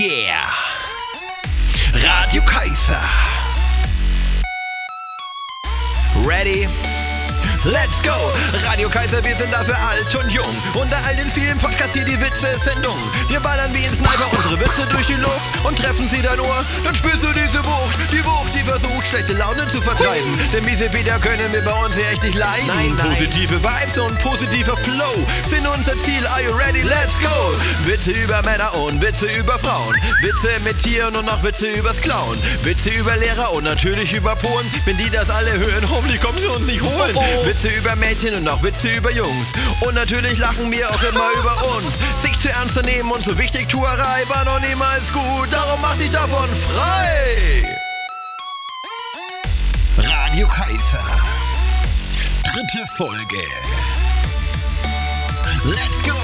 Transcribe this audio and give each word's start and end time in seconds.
Yeah! 0.00 0.48
Radio 1.92 2.40
Kaiser. 2.40 2.96
Ready? 6.24 6.66
Let's 7.66 8.00
go! 8.00 8.16
Radio 8.64 8.88
Kaiser, 8.88 9.22
wir 9.22 9.36
sind 9.36 9.52
dafür 9.52 9.76
alt 9.76 10.14
und 10.14 10.30
jung. 10.30 10.48
Unter 10.72 10.96
all 11.04 11.16
den 11.16 11.30
vielen 11.30 11.58
Podcasts 11.58 11.92
hier 11.92 12.06
die 12.06 12.18
Witze-Sendung. 12.18 12.96
Wir 13.28 13.40
ballern 13.40 13.74
wie 13.74 13.84
ein 13.84 13.92
Sniper 13.92 14.26
unsere 14.34 14.58
Witze 14.58 14.86
durch 14.90 14.99
und 15.64 15.78
treffen 15.78 16.08
sie 16.08 16.22
dein 16.22 16.40
Ohr. 16.40 16.64
Dann 16.84 16.94
spürst 16.94 17.22
du 17.22 17.32
diese 17.32 17.64
Wucht, 17.64 17.98
die 18.12 18.24
Wucht, 18.24 18.54
die 18.54 18.62
versucht, 18.62 19.06
schlechte 19.06 19.34
Laune 19.34 19.66
zu 19.68 19.80
vertreiben. 19.80 20.38
Denn 20.52 20.64
miese 20.64 20.88
Peter 20.88 21.18
können 21.18 21.52
wir 21.52 21.62
bei 21.62 21.72
uns 21.84 21.94
hier 21.94 22.08
echt 22.08 22.22
nicht 22.22 22.38
leiden. 22.38 22.66
Nein, 22.66 22.94
nein. 22.96 23.16
Positive 23.16 23.60
Vibes 23.62 23.98
und 23.98 24.18
positiver 24.20 24.76
Flow 24.76 25.14
sind 25.48 25.66
unser 25.66 25.92
Ziel. 26.04 26.26
Are 26.26 26.42
you 26.42 26.52
ready? 26.52 26.82
Let's 26.82 27.18
go! 27.20 27.54
Witze 27.84 28.12
über 28.12 28.42
Männer 28.42 28.74
und 28.76 29.00
Witze 29.00 29.26
über 29.26 29.58
Frauen. 29.58 29.94
Witze 30.22 30.48
mit 30.64 30.78
Tieren 30.78 31.14
und 31.16 31.26
noch 31.26 31.42
Witze 31.42 31.70
übers 31.70 32.00
Klauen. 32.00 32.38
Witze 32.62 32.90
über 32.90 33.16
Lehrer 33.16 33.52
und 33.52 33.64
natürlich 33.64 34.12
über 34.12 34.36
Polen. 34.36 34.66
Wenn 34.84 34.96
die 34.96 35.10
das 35.10 35.28
alle 35.30 35.52
hören, 35.52 35.88
hoffentlich 35.90 36.20
kommen 36.20 36.38
sie 36.38 36.48
uns 36.48 36.66
nicht 36.66 36.82
holen. 36.82 37.14
Oh, 37.14 37.22
oh. 37.42 37.46
Witze 37.46 37.68
über 37.68 37.96
Mädchen 37.96 38.34
und 38.34 38.44
noch 38.44 38.62
Witze 38.62 38.88
über 38.88 39.10
Jungs. 39.10 39.48
Und 39.80 39.94
natürlich 39.94 40.38
lachen 40.38 40.70
wir 40.70 40.88
auch 40.90 41.02
immer 41.02 41.28
über 41.38 41.76
uns. 41.76 42.22
Sich 42.22 42.38
zu 42.38 42.48
ernst 42.48 42.74
zu 42.74 42.82
nehmen 42.82 43.10
und 43.10 43.24
so 43.24 43.36
wichtig 43.38 43.68
Tuerei 43.68 44.24
war 44.28 44.44
noch 44.44 44.60
niemals 44.60 45.12
gut. 45.12 45.49
Darum 45.50 45.80
mach 45.80 45.96
dich 45.96 46.10
davon 46.10 46.48
frei. 46.48 47.64
Radio 49.98 50.46
Kaiser. 50.48 51.04
Dritte 52.44 52.86
Folge. 52.96 53.44
Let's 55.64 56.02
go. 56.04 56.16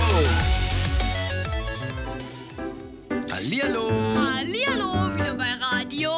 Hallihallo. 3.33 3.91
Hallihallo, 4.17 5.15
wieder 5.17 5.35
bei 5.35 5.53
Radio 5.61 6.11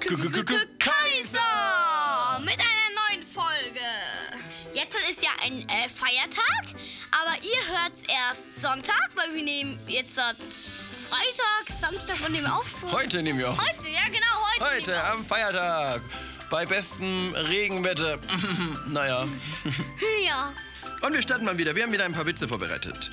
K 0.00 0.14
K- 0.14 0.42
K- 0.42 0.66
Kaiser 0.78 2.40
mit 2.40 2.54
einer 2.58 2.90
neuen 3.00 3.22
Folge. 3.26 3.86
Jetzt 4.72 4.96
ist 5.10 5.22
ja 5.22 5.30
ein 5.44 5.60
äh, 5.68 5.88
Feiertag, 5.88 6.74
ihr 7.46 7.82
hört's 7.82 8.02
erst 8.08 8.60
Sonntag, 8.60 9.10
weil 9.14 9.34
wir 9.34 9.42
nehmen 9.42 9.78
jetzt 9.86 10.14
Freitag, 10.14 11.80
Samstag 11.80 12.26
und 12.26 12.32
nehmen 12.32 12.46
auf. 12.46 12.66
Heute 12.90 13.22
nehmen 13.22 13.38
wir 13.38 13.50
auf. 13.50 13.58
Heute, 13.58 13.88
ja 13.88 14.06
genau, 14.06 14.44
heute. 14.54 14.76
Heute 14.76 15.04
am 15.04 15.24
Feiertag. 15.24 16.00
Bei 16.50 16.66
bestem 16.66 17.34
Regenwetter. 17.34 18.18
naja. 18.88 19.26
Ja. 20.24 20.52
Und 21.02 21.12
wir 21.12 21.22
starten 21.22 21.44
mal 21.44 21.58
wieder. 21.58 21.74
Wir 21.74 21.82
haben 21.84 21.92
wieder 21.92 22.04
ein 22.04 22.12
paar 22.12 22.26
Witze 22.26 22.48
vorbereitet. 22.48 23.10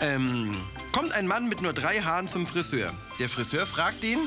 Ähm, 0.00 0.60
kommt 0.92 1.12
ein 1.12 1.26
Mann 1.26 1.48
mit 1.48 1.62
nur 1.62 1.72
drei 1.72 2.00
Haaren 2.00 2.28
zum 2.28 2.46
Friseur. 2.46 2.92
Der 3.18 3.28
Friseur 3.28 3.66
fragt 3.66 4.02
ihn, 4.02 4.18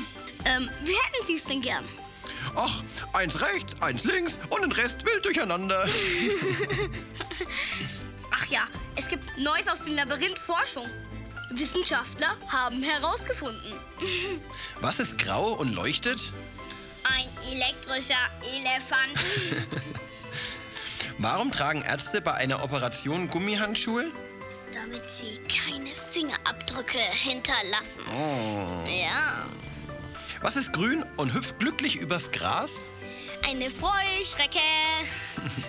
Ähm, 0.44 0.70
wie 0.84 0.92
hätten 0.92 1.26
Sie 1.26 1.34
es 1.34 1.44
denn 1.44 1.60
gern? 1.60 1.84
ach, 2.54 2.82
eins 3.12 3.40
rechts, 3.40 3.80
eins 3.82 4.04
links 4.04 4.38
und 4.50 4.62
den 4.62 4.72
Rest 4.72 5.04
wild 5.04 5.24
durcheinander. 5.24 5.86
Ach 8.38 8.46
ja, 8.46 8.66
es 8.96 9.08
gibt 9.08 9.24
Neues 9.38 9.68
aus 9.68 9.84
dem 9.84 9.94
Labyrinth 9.94 10.38
Forschung. 10.38 10.88
Wissenschaftler 11.50 12.36
haben 12.48 12.82
herausgefunden. 12.82 13.74
Was 14.80 14.98
ist 15.00 15.18
grau 15.18 15.52
und 15.52 15.72
leuchtet? 15.72 16.32
Ein 17.04 17.52
elektrischer 17.52 18.14
Elefant. 18.42 19.18
Warum 21.18 21.50
tragen 21.50 21.82
Ärzte 21.82 22.20
bei 22.20 22.34
einer 22.34 22.62
Operation 22.62 23.28
Gummihandschuhe? 23.28 24.12
damit 24.72 25.08
sie 25.08 25.38
keine 25.48 25.90
Fingerabdrücke 25.94 26.98
hinterlassen. 26.98 28.02
Oh. 28.06 28.88
Ja. 28.88 29.46
Was 30.40 30.56
ist 30.56 30.72
grün 30.72 31.04
und 31.16 31.34
hüpft 31.34 31.58
glücklich 31.58 31.96
übers 31.96 32.30
Gras? 32.30 32.84
Eine 33.46 33.70
Freuschrecke. 33.70 34.58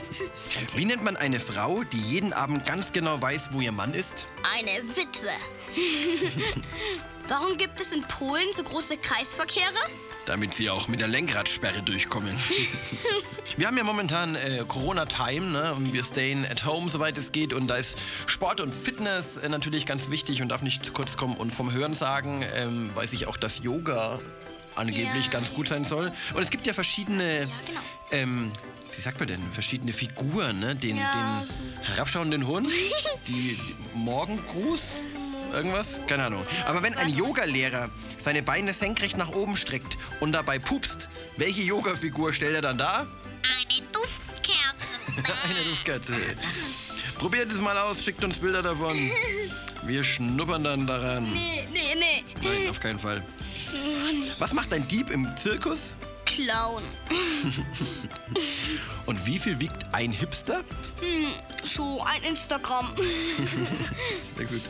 Wie 0.75 0.85
nennt 0.85 1.03
man 1.03 1.17
eine 1.17 1.39
Frau, 1.39 1.83
die 1.83 1.97
jeden 2.00 2.33
Abend 2.33 2.66
ganz 2.66 2.91
genau 2.91 3.22
weiß, 3.22 3.50
wo 3.51 3.61
ihr 3.61 3.72
Mann 3.72 3.94
ist? 3.94 4.27
Eine 4.57 4.88
Witwe. 4.95 5.29
Warum 7.27 7.57
gibt 7.57 7.79
es 7.79 7.91
in 7.91 8.01
Polen 8.03 8.47
so 8.55 8.63
große 8.63 8.97
Kreisverkehre? 8.97 9.69
Damit 10.25 10.55
sie 10.55 10.69
auch 10.69 10.88
mit 10.88 10.99
der 10.99 11.07
Lenkradsperre 11.07 11.83
durchkommen. 11.83 12.35
wir 13.57 13.67
haben 13.67 13.78
ja 13.78 13.83
momentan 13.83 14.35
äh, 14.35 14.63
Corona-Time, 14.67 15.45
ne? 15.47 15.73
Und 15.75 15.94
wir 15.94 16.03
stayen 16.03 16.45
at 16.45 16.66
home, 16.66 16.89
soweit 16.89 17.17
es 17.19 17.31
geht. 17.31 17.53
Und 17.53 17.67
da 17.67 17.75
ist 17.75 17.97
Sport 18.25 18.61
und 18.61 18.73
Fitness 18.73 19.38
äh, 19.38 19.47
natürlich 19.49 19.85
ganz 19.85 20.09
wichtig 20.09 20.41
und 20.41 20.49
darf 20.49 20.63
nicht 20.63 20.85
zu 20.85 20.91
kurz 20.91 21.17
kommen. 21.17 21.35
Und 21.35 21.51
vom 21.53 21.72
Hören 21.72 21.94
sagen 21.94 22.44
ähm, 22.55 22.89
weiß 22.95 23.13
ich 23.13 23.28
auch, 23.28 23.38
dass 23.38 23.59
Yoga 23.59 24.19
angeblich 24.75 25.25
Ja. 25.25 25.31
ganz 25.31 25.53
gut 25.53 25.67
sein 25.67 25.85
soll. 25.85 26.11
Und 26.33 26.41
es 26.41 26.49
gibt 26.49 26.66
ja 26.66 26.73
verschiedene, 26.73 27.47
genau. 27.67 27.79
ähm, 28.11 28.51
wie 28.95 29.01
sagt 29.01 29.19
man 29.19 29.27
denn, 29.27 29.51
verschiedene 29.51 29.94
Figuren, 29.94 30.59
ne? 30.59 30.75
Den, 30.75 30.97
Ja. 30.97 31.44
den 31.45 31.85
herabschauenden 31.85 32.45
Hund, 32.47 32.69
die, 33.27 33.57
Morgengruß, 33.94 35.01
irgendwas, 35.53 36.01
keine 36.07 36.25
Ahnung. 36.25 36.45
Aber 36.66 36.83
wenn 36.83 36.94
ein 36.95 37.09
Yogalehrer 37.13 37.89
seine 38.19 38.44
Beine 38.44 38.73
senkrecht 38.73 39.17
nach 39.17 39.29
oben 39.29 39.55
streckt 39.57 39.97
und 40.19 40.31
dabei 40.33 40.59
pupst, 40.59 41.09
welche 41.38 41.61
Yoga-Figur 41.61 42.33
stellt 42.33 42.55
er 42.55 42.61
dann 42.61 42.78
da? 42.78 43.07
Eine 43.44 43.88
Duftkerze. 43.91 45.33
Eine 45.49 45.63
Duftkerze. 45.69 46.13
Probiert 47.17 47.51
es 47.51 47.59
mal 47.59 47.78
aus, 47.78 48.03
schickt 48.03 48.23
uns 48.23 48.38
Bilder 48.38 48.61
davon. 48.61 49.11
Wir 49.83 50.03
schnuppern 50.03 50.63
dann 50.63 50.85
daran. 50.88 51.31
nee, 51.31 51.66
nee, 51.72 51.95
nee. 51.97 52.23
Nein, 52.44 52.69
auf 52.69 52.79
keinen 52.81 52.99
Fall. 52.99 53.23
Was 54.39 54.51
macht 54.53 54.73
ein 54.73 54.88
Dieb 54.88 55.09
im 55.09 55.28
Zirkus? 55.38 55.95
Clown. 56.39 56.83
Und 59.05 59.25
wie 59.25 59.39
viel 59.39 59.59
wiegt 59.59 59.94
ein 59.94 60.11
Hipster? 60.11 60.63
So 61.63 62.01
ein 62.03 62.23
Instagram. 62.23 62.94
Sehr 64.35 64.45
gut. 64.45 64.61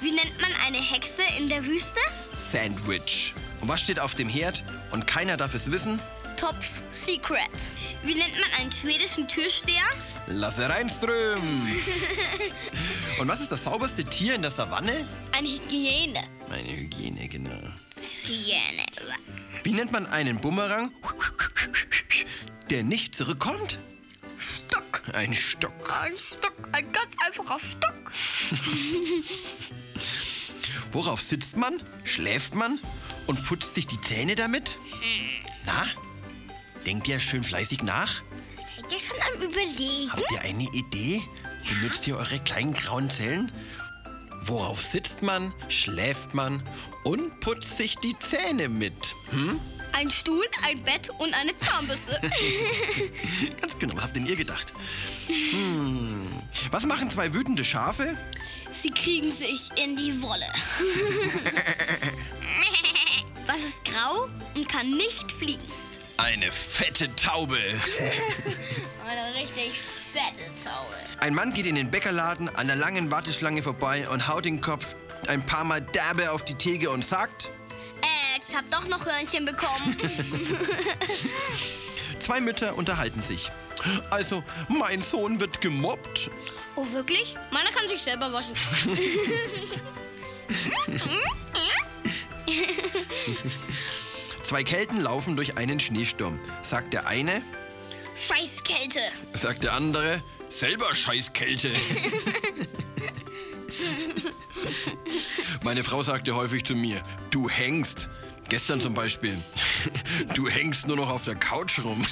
Wie 0.00 0.12
nennt 0.12 0.40
man 0.40 0.52
eine 0.64 0.78
Hexe 0.78 1.22
in 1.36 1.48
der 1.48 1.64
Wüste? 1.66 1.98
Sandwich. 2.36 3.34
Und 3.60 3.68
was 3.68 3.80
steht 3.80 3.98
auf 3.98 4.14
dem 4.14 4.28
Herd? 4.28 4.62
Und 4.92 5.08
keiner 5.08 5.36
darf 5.36 5.54
es 5.54 5.70
wissen? 5.72 6.00
Topf 6.36 6.80
Secret. 6.90 7.50
Wie 8.04 8.14
nennt 8.14 8.34
man 8.38 8.60
einen 8.60 8.70
schwedischen 8.70 9.26
Türsteher? 9.26 9.82
Lasse 10.28 10.68
reinströmen. 10.68 11.68
Und 13.18 13.28
was 13.28 13.40
ist 13.40 13.50
das 13.50 13.64
sauberste 13.64 14.04
Tier 14.04 14.36
in 14.36 14.42
der 14.42 14.52
Savanne? 14.52 15.06
Eine 15.36 15.48
Hygiene. 15.48 16.22
Meine 16.48 16.70
Hygiene, 16.70 17.28
genau. 17.28 17.60
Hygiene. 18.22 18.84
Wie 19.62 19.72
nennt 19.72 19.92
man 19.92 20.06
einen 20.06 20.40
Bumerang, 20.40 20.92
der 22.70 22.82
nicht 22.82 23.14
zurückkommt? 23.14 23.78
Stock. 24.38 25.02
Ein 25.12 25.34
Stock. 25.34 25.72
Ein 26.02 26.16
Stock. 26.16 26.54
Ein 26.72 26.90
ganz 26.92 27.14
einfacher 27.24 27.58
Stock. 27.60 28.12
Worauf 30.92 31.20
sitzt 31.20 31.56
man, 31.56 31.82
schläft 32.04 32.54
man 32.54 32.78
und 33.26 33.44
putzt 33.44 33.74
sich 33.74 33.86
die 33.86 34.00
Zähne 34.00 34.34
damit? 34.34 34.78
Na? 35.66 35.86
Denkt 36.86 37.06
ihr 37.08 37.20
schön 37.20 37.42
fleißig 37.42 37.82
nach? 37.82 38.22
Seid 38.56 38.92
ihr 38.92 38.98
schon 38.98 39.16
am 39.20 39.42
Überlegen? 39.42 40.10
Habt 40.10 40.32
ihr 40.32 40.40
eine 40.40 40.68
Idee? 40.72 41.22
Benutzt 41.68 42.06
ihr 42.06 42.16
eure 42.16 42.40
kleinen 42.40 42.72
grauen 42.72 43.10
Zellen? 43.10 43.52
Worauf 44.50 44.82
sitzt 44.82 45.22
man, 45.22 45.54
schläft 45.68 46.34
man 46.34 46.60
und 47.04 47.38
putzt 47.38 47.76
sich 47.76 47.94
die 47.94 48.18
Zähne 48.18 48.68
mit? 48.68 49.14
Hm? 49.30 49.60
Ein 49.92 50.10
Stuhl, 50.10 50.44
ein 50.68 50.82
Bett 50.82 51.08
und 51.18 51.32
eine 51.34 51.56
Zahnbürste. 51.56 52.20
Ganz 53.60 53.78
genau, 53.78 53.94
was 53.94 54.02
habt 54.02 54.16
denn 54.16 54.26
ihr 54.26 54.34
gedacht? 54.34 54.72
Hm. 55.28 56.42
Was 56.72 56.84
machen 56.84 57.08
zwei 57.10 57.32
wütende 57.32 57.64
Schafe? 57.64 58.16
Sie 58.72 58.90
kriegen 58.90 59.30
sich 59.30 59.70
in 59.76 59.96
die 59.96 60.20
Wolle. 60.20 60.46
Was 63.46 63.62
ist 63.62 63.84
grau 63.84 64.28
und 64.54 64.68
kann 64.68 64.90
nicht 64.96 65.30
fliegen? 65.30 65.66
Eine 66.16 66.50
fette 66.50 67.14
Taube. 67.14 67.56
Eine 69.06 69.34
richtig 69.40 69.72
fette 70.12 70.50
Taube. 70.62 70.94
Ein 71.20 71.34
Mann 71.34 71.52
geht 71.52 71.66
in 71.66 71.74
den 71.74 71.90
Bäckerladen 71.90 72.54
an 72.56 72.66
der 72.66 72.76
langen 72.76 73.10
Warteschlange 73.10 73.62
vorbei 73.62 74.08
und 74.08 74.28
haut 74.28 74.44
den 74.44 74.60
Kopf 74.60 74.94
ein 75.28 75.44
paar 75.44 75.64
Mal 75.64 75.80
derbe 75.80 76.30
auf 76.32 76.44
die 76.44 76.54
Theke 76.54 76.90
und 76.90 77.04
sagt, 77.04 77.50
Äh, 78.02 78.40
ich 78.48 78.56
hab 78.56 78.68
doch 78.70 78.88
noch 78.88 79.04
Hörnchen 79.04 79.44
bekommen. 79.44 79.96
zwei 82.20 82.40
Mütter 82.40 82.76
unterhalten 82.76 83.22
sich. 83.22 83.50
Also, 84.10 84.42
mein 84.68 85.00
Sohn 85.00 85.40
wird 85.40 85.60
gemobbt. 85.60 86.30
oh, 86.76 86.86
wirklich? 86.92 87.36
Meiner 87.50 87.70
kann 87.70 87.88
sich 87.88 88.02
selber 88.02 88.32
waschen. 88.32 88.54
Zwei 94.44 94.64
Kelten 94.64 95.00
laufen 95.00 95.36
durch 95.36 95.56
einen 95.56 95.80
Schneesturm. 95.80 96.38
Sagt 96.62 96.92
der 96.92 97.06
eine, 97.06 97.42
Scheißkälte. 98.20 99.00
sagt 99.32 99.62
der 99.62 99.72
andere, 99.72 100.22
selber 100.50 100.94
Scheißkälte. 100.94 101.72
Meine 105.62 105.82
Frau 105.82 106.02
sagte 106.02 106.34
häufig 106.34 106.64
zu 106.64 106.74
mir, 106.74 107.02
du 107.30 107.48
hängst. 107.48 108.10
Gestern 108.50 108.80
zum 108.80 108.94
Beispiel, 108.94 109.36
du 110.34 110.48
hängst 110.48 110.86
nur 110.86 110.96
noch 110.96 111.08
auf 111.08 111.24
der 111.24 111.36
Couch 111.36 111.78
rum. 111.78 112.04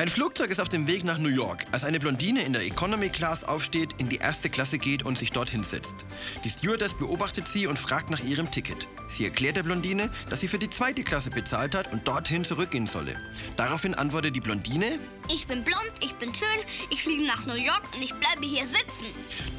Ein 0.00 0.08
Flugzeug 0.08 0.50
ist 0.50 0.62
auf 0.62 0.70
dem 0.70 0.86
Weg 0.86 1.04
nach 1.04 1.18
New 1.18 1.28
York, 1.28 1.66
als 1.72 1.84
eine 1.84 2.00
Blondine 2.00 2.42
in 2.42 2.54
der 2.54 2.62
Economy 2.62 3.10
Class 3.10 3.44
aufsteht, 3.44 3.90
in 3.98 4.08
die 4.08 4.16
erste 4.16 4.48
Klasse 4.48 4.78
geht 4.78 5.02
und 5.02 5.18
sich 5.18 5.30
dort 5.30 5.50
hinsetzt. 5.50 6.06
Die 6.42 6.48
Stewardess 6.48 6.94
beobachtet 6.94 7.48
sie 7.48 7.66
und 7.66 7.78
fragt 7.78 8.08
nach 8.08 8.24
ihrem 8.24 8.50
Ticket. 8.50 8.86
Sie 9.10 9.24
erklärt 9.24 9.56
der 9.56 9.62
Blondine, 9.62 10.08
dass 10.30 10.40
sie 10.40 10.48
für 10.48 10.58
die 10.58 10.70
zweite 10.70 11.04
Klasse 11.04 11.28
bezahlt 11.28 11.74
hat 11.74 11.92
und 11.92 12.08
dorthin 12.08 12.46
zurückgehen 12.46 12.86
solle. 12.86 13.14
Daraufhin 13.58 13.94
antwortet 13.94 14.34
die 14.34 14.40
Blondine, 14.40 14.98
Ich 15.28 15.46
bin 15.46 15.64
blond, 15.64 15.92
ich 16.00 16.14
bin 16.14 16.34
schön, 16.34 16.48
ich 16.88 17.02
fliege 17.02 17.26
nach 17.26 17.44
New 17.44 17.52
York 17.52 17.82
und 17.94 18.00
ich 18.00 18.14
bleibe 18.14 18.46
hier 18.46 18.66
sitzen. 18.68 19.08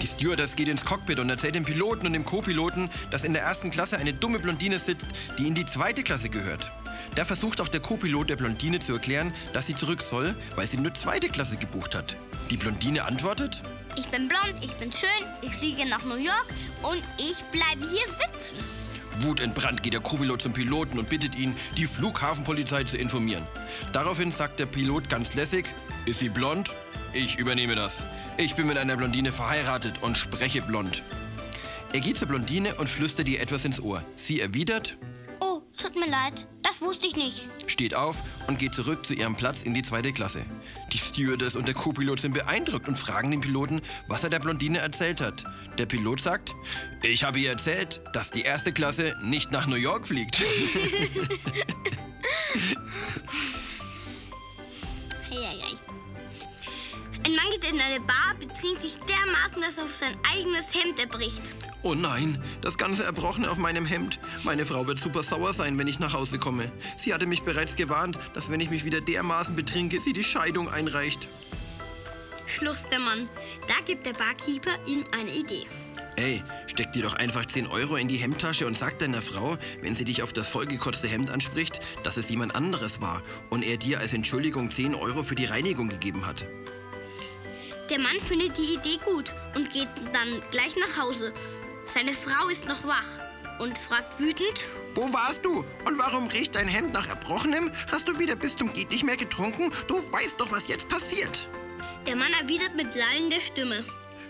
Die 0.01 0.07
Stewardess 0.07 0.55
geht 0.55 0.69
ins 0.69 0.83
Cockpit 0.83 1.19
und 1.19 1.29
erzählt 1.29 1.53
dem 1.53 1.65
Piloten 1.65 2.07
und 2.07 2.13
dem 2.13 2.25
Co-Piloten, 2.25 2.89
dass 3.11 3.25
in 3.25 3.33
der 3.33 3.43
ersten 3.43 3.69
Klasse 3.69 3.99
eine 3.99 4.13
dumme 4.13 4.39
Blondine 4.39 4.79
sitzt, 4.79 5.09
die 5.37 5.45
in 5.45 5.53
die 5.53 5.67
zweite 5.67 6.01
Klasse 6.01 6.29
gehört. 6.29 6.71
Da 7.15 7.25
versucht 7.25 7.61
auch 7.61 7.67
der 7.67 7.79
Co-Pilot 7.79 8.29
der 8.29 8.35
Blondine 8.35 8.79
zu 8.79 8.93
erklären, 8.93 9.33
dass 9.53 9.67
sie 9.67 9.75
zurück 9.75 10.01
soll, 10.01 10.35
weil 10.55 10.67
sie 10.67 10.77
nur 10.77 10.93
zweite 10.93 11.29
Klasse 11.29 11.57
gebucht 11.57 11.95
hat. 11.95 12.15
Die 12.49 12.57
Blondine 12.57 13.03
antwortet, 13.05 13.61
Ich 13.97 14.07
bin 14.07 14.27
blond, 14.27 14.63
ich 14.63 14.73
bin 14.75 14.91
schön, 14.91 15.25
ich 15.41 15.53
fliege 15.55 15.87
nach 15.87 16.03
New 16.05 16.15
York 16.15 16.45
und 16.83 17.03
ich 17.17 17.43
bleibe 17.51 17.85
hier 17.89 18.07
sitzen. 18.07 18.55
Wutentbrannt 19.19 19.83
geht 19.83 19.93
der 19.93 19.99
Co-Pilot 19.99 20.41
zum 20.41 20.53
Piloten 20.53 20.97
und 20.97 21.09
bittet 21.09 21.35
ihn, 21.35 21.55
die 21.77 21.85
Flughafenpolizei 21.85 22.85
zu 22.85 22.97
informieren. 22.97 23.45
Daraufhin 23.91 24.31
sagt 24.31 24.59
der 24.59 24.65
Pilot 24.65 25.09
ganz 25.09 25.33
lässig, 25.33 25.65
ist 26.05 26.19
sie 26.19 26.29
blond? 26.29 26.73
Ich 27.13 27.37
übernehme 27.37 27.75
das. 27.75 28.03
Ich 28.37 28.55
bin 28.55 28.67
mit 28.67 28.77
einer 28.77 28.95
Blondine 28.95 29.31
verheiratet 29.31 30.01
und 30.01 30.17
spreche 30.17 30.61
blond. 30.61 31.03
Er 31.93 31.99
geht 31.99 32.17
zur 32.17 32.29
Blondine 32.29 32.75
und 32.75 32.87
flüstert 32.87 33.27
ihr 33.27 33.41
etwas 33.41 33.65
ins 33.65 33.81
Ohr. 33.81 34.03
Sie 34.15 34.39
erwidert, 34.39 34.97
Oh, 35.41 35.61
tut 35.77 35.95
mir 35.95 36.07
leid, 36.09 36.47
das 36.81 36.89
wusste 36.89 37.05
ich 37.05 37.15
nicht. 37.15 37.47
steht 37.67 37.93
auf 37.93 38.17
und 38.47 38.57
geht 38.59 38.73
zurück 38.73 39.05
zu 39.05 39.13
ihrem 39.13 39.35
Platz 39.35 39.61
in 39.61 39.73
die 39.73 39.83
zweite 39.83 40.11
Klasse. 40.11 40.43
Die 40.91 40.97
Stewardess 40.97 41.55
und 41.55 41.67
der 41.67 41.75
Co-Pilot 41.75 42.21
sind 42.21 42.33
beeindruckt 42.33 42.87
und 42.87 42.97
fragen 42.97 43.31
den 43.31 43.41
Piloten, 43.41 43.81
was 44.07 44.23
er 44.23 44.29
der 44.31 44.39
Blondine 44.39 44.79
erzählt 44.79 45.21
hat. 45.21 45.43
Der 45.77 45.85
Pilot 45.85 46.21
sagt, 46.21 46.55
ich 47.03 47.23
habe 47.23 47.39
ihr 47.39 47.51
erzählt, 47.51 48.01
dass 48.13 48.31
die 48.31 48.41
erste 48.41 48.73
Klasse 48.73 49.15
nicht 49.21 49.51
nach 49.51 49.67
New 49.67 49.75
York 49.75 50.07
fliegt. 50.07 50.41
Ein 57.23 57.35
Mann 57.35 57.51
geht 57.51 57.71
in 57.71 57.79
eine 57.79 57.99
Bar, 57.99 58.33
betrinkt 58.39 58.81
sich 58.81 58.95
dermaßen, 58.95 59.61
dass 59.61 59.77
er 59.77 59.83
auf 59.83 59.95
sein 59.95 60.17
eigenes 60.33 60.73
Hemd 60.73 60.99
erbricht. 60.99 61.53
Oh 61.83 61.95
nein, 61.95 62.41
das 62.61 62.77
ganze 62.77 63.03
Erbrochene 63.03 63.49
auf 63.49 63.57
meinem 63.57 63.85
Hemd. 63.87 64.19
Meine 64.43 64.65
Frau 64.65 64.85
wird 64.85 64.99
super 64.99 65.23
sauer 65.23 65.51
sein, 65.51 65.79
wenn 65.79 65.87
ich 65.87 65.99
nach 65.99 66.13
Hause 66.13 66.37
komme. 66.37 66.71
Sie 66.95 67.11
hatte 67.11 67.25
mich 67.25 67.41
bereits 67.41 67.75
gewarnt, 67.75 68.19
dass 68.35 68.51
wenn 68.51 68.59
ich 68.59 68.69
mich 68.69 68.85
wieder 68.85 69.01
dermaßen 69.01 69.55
betrinke, 69.55 69.99
sie 69.99 70.13
die 70.13 70.23
Scheidung 70.23 70.69
einreicht. 70.69 71.27
Schluss 72.45 72.83
der 72.91 72.99
Mann. 72.99 73.27
Da 73.67 73.73
gibt 73.85 74.05
der 74.05 74.13
Barkeeper 74.13 74.71
ihm 74.85 75.05
eine 75.17 75.33
Idee. 75.33 75.65
Ey, 76.17 76.43
steck 76.67 76.93
dir 76.93 77.01
doch 77.01 77.15
einfach 77.15 77.47
10 77.47 77.65
Euro 77.67 77.95
in 77.95 78.07
die 78.07 78.17
Hemdtasche 78.17 78.67
und 78.67 78.77
sag 78.77 78.99
deiner 78.99 79.21
Frau, 79.21 79.57
wenn 79.81 79.95
sie 79.95 80.05
dich 80.05 80.21
auf 80.21 80.33
das 80.33 80.47
vollgekotzte 80.47 81.07
Hemd 81.07 81.31
anspricht, 81.31 81.79
dass 82.03 82.17
es 82.17 82.29
jemand 82.29 82.55
anderes 82.55 83.01
war 83.01 83.23
und 83.49 83.63
er 83.63 83.77
dir 83.77 83.99
als 83.99 84.13
Entschuldigung 84.13 84.69
10 84.69 84.93
Euro 84.93 85.23
für 85.23 85.35
die 85.35 85.45
Reinigung 85.45 85.89
gegeben 85.89 86.27
hat. 86.27 86.47
Der 87.89 87.99
Mann 87.99 88.19
findet 88.25 88.57
die 88.57 88.75
Idee 88.75 88.99
gut 89.03 89.33
und 89.55 89.71
geht 89.71 89.89
dann 90.13 90.41
gleich 90.51 90.75
nach 90.75 91.03
Hause. 91.03 91.33
Seine 91.93 92.13
Frau 92.13 92.47
ist 92.49 92.67
noch 92.67 92.83
wach 92.85 93.07
und 93.59 93.77
fragt 93.77 94.19
wütend, 94.19 94.65
Wo 94.95 95.11
warst 95.13 95.43
du? 95.45 95.65
Und 95.85 95.97
warum 95.97 96.27
riecht 96.27 96.55
dein 96.55 96.67
Hemd 96.67 96.93
nach 96.93 97.07
Erbrochenem? 97.07 97.71
Hast 97.91 98.07
du 98.07 98.17
wieder 98.17 98.35
bis 98.35 98.55
zum 98.55 98.71
Geht 98.73 98.91
nicht 98.91 99.03
mehr 99.03 99.17
getrunken? 99.17 99.71
Du 99.87 99.95
weißt 100.11 100.35
doch, 100.37 100.51
was 100.51 100.67
jetzt 100.67 100.87
passiert. 100.89 101.47
der 102.07 102.15
Mann 102.15 102.31
erwidert 102.33 102.75
mit 102.75 102.95
lallender 102.95 103.39
Stimme. 103.39 103.83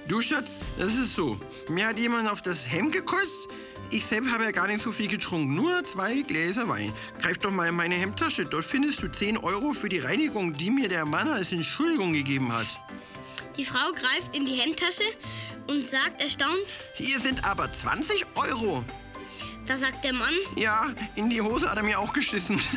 Du 0.08 0.19
Schatz, 0.22 0.54
das 0.80 0.96
ist 0.96 1.16
so. 1.16 1.40
Mir 1.69 1.88
hat 1.88 2.00
jemand 2.00 2.30
auf 2.30 2.42
das 2.42 2.69
Hemd 2.69 2.92
gekotzt. 2.94 3.48
Ich 3.92 4.06
selbst 4.06 4.31
habe 4.31 4.44
ja 4.46 4.52
gar 4.52 4.68
nicht 4.68 4.81
so 4.81 4.92
viel 4.92 5.08
getrunken, 5.08 5.54
nur 5.54 5.84
zwei 5.84 6.22
Gläser 6.22 6.68
Wein. 6.68 6.92
Greif 7.22 7.38
doch 7.38 7.52
mal 7.52 7.68
in 7.68 7.75
meine 7.75 7.96
Hemdtasche. 7.96 8.46
Dort 8.46 8.66
findest 8.66 9.04
du 9.04 9.08
10 9.12 9.38
Euro 9.38 9.74
für 9.74 9.90
die 9.90 10.00
Reinigung, 10.00 10.54
die 10.54 10.72
mir 10.72 10.90
der 10.90 11.06
Mann 11.06 11.28
als 11.28 11.52
Entschuldigung 11.52 12.13
gegeben 12.13 12.52
hat. 12.52 12.68
Die 13.58 13.66
Frau 13.66 13.92
greift 13.92 14.34
in 14.34 14.46
die 14.46 14.54
Hemdtasche 14.54 15.04
und 15.72 15.88
sagt 15.90 16.22
erstaunt, 16.22 16.60
Hier 16.96 17.20
sind 17.20 17.46
aber 17.46 17.72
20 17.72 18.26
Euro. 18.36 18.84
da 19.68 19.78
sagt 19.78 20.04
der 20.04 20.14
Mann, 20.14 20.34
Ja, 20.56 20.88
in 21.16 21.30
die 21.30 21.42
Hose 21.42 21.70
hat 21.70 21.78
er 21.78 21.84
mir 21.84 22.00
auch 22.00 22.14
geschissen. 22.14 22.60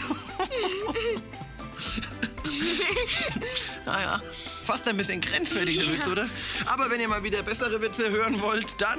naja, 3.86 4.20
fast 4.64 4.86
ein 4.88 4.96
bisschen 4.96 5.20
grenzwertig, 5.20 5.76
der 5.76 5.86
Ja. 5.86 5.92
Witz, 5.92 6.06
oder? 6.06 6.28
Aber 6.66 6.90
wenn 6.90 7.00
ihr 7.00 7.08
mal 7.08 7.22
wieder 7.22 7.42
bessere 7.42 7.80
Witze 7.80 8.10
hören 8.10 8.40
wollt, 8.40 8.80
dann 8.80 8.98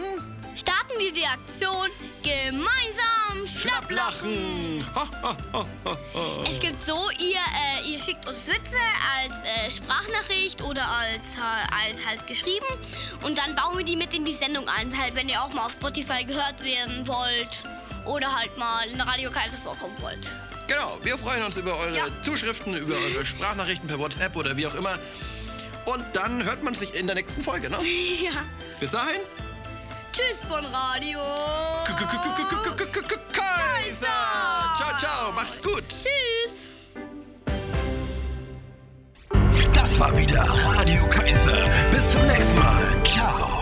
wir 0.98 1.12
die 1.14 1.26
Aktion 1.26 1.90
gemeinsam 2.24 3.48
Schnapplachen. 3.48 4.84
Es 6.48 6.60
gibt 6.60 6.82
so, 6.82 7.10
ihr, 7.20 7.38
äh, 7.38 7.92
ihr 7.92 8.00
schickt 8.00 8.28
uns 8.28 8.48
Witze 8.48 8.78
als 9.18 9.36
äh, 9.44 9.72
Sprachnachricht 9.72 10.62
oder 10.62 10.84
als, 10.90 11.22
äh, 11.38 11.92
als 11.92 12.06
halt 12.06 12.26
geschrieben 12.28 12.66
und 13.24 13.38
dann 13.38 13.56
bauen 13.56 13.78
wir 13.78 13.86
die 13.86 13.96
mit 13.96 14.14
in 14.14 14.26
die 14.26 14.34
Sendung 14.34 14.68
ein, 14.68 14.98
halt 14.98 15.16
wenn 15.16 15.30
ihr 15.30 15.42
auch 15.42 15.54
mal 15.54 15.66
auf 15.66 15.74
Spotify 15.74 16.24
gehört 16.24 16.64
werden 16.64 17.08
wollt 17.08 17.64
oder 18.06 18.34
halt 18.36 18.58
mal 18.58 18.88
in 18.88 18.98
der 18.98 19.08
Radio 19.08 19.30
Kaiser 19.32 19.58
vorkommen 19.64 19.96
wollt. 20.02 20.30
Genau, 20.68 20.98
wir 21.04 21.18
freuen 21.18 21.44
uns 21.44 21.58
über 21.58 21.78
eure 21.78 21.96
Ja. 21.96 22.08
Zuschriften, 22.24 22.76
über 22.76 22.96
eure 22.96 23.26
Sprachnachrichten 23.26 23.88
per 23.88 24.00
WhatsApp 24.00 24.36
oder 24.36 24.58
wie 24.58 24.66
auch 24.66 24.76
immer. 24.76 24.98
Und 25.86 26.04
dann 26.14 26.44
hört 26.44 26.64
man 26.64 26.74
sich 26.74 26.96
in 26.96 27.06
der 27.06 27.16
nächsten 27.16 27.44
Folge, 27.44 27.70
ne? 27.70 27.78
ja. 28.24 28.32
Bis 28.80 28.92
dahin. 28.92 29.22
Tschüss 30.16 30.46
von 30.48 30.64
Radio 30.64 31.20
Kaiser. 33.34 34.08
Ciao, 34.78 34.98
ciao, 34.98 35.32
macht's 35.34 35.62
gut. 35.62 35.84
Tschüss. 35.90 36.78
Das 39.74 40.00
war 40.00 40.18
wieder 40.18 40.42
Radio 40.42 41.06
Kaiser. 41.10 41.70
Bis 41.92 42.10
zum 42.12 42.26
nächsten 42.28 42.58
Mal. 42.58 43.04
Ciao. 43.04 43.55